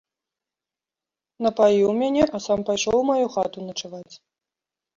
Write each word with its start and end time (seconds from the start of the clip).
Напаіў 1.47 1.89
мяне, 2.01 2.23
а 2.39 2.43
сам 2.47 2.65
пайшоў 2.73 2.95
у 3.03 3.07
маю 3.13 3.25
хату 3.37 3.59
начаваць. 3.69 4.13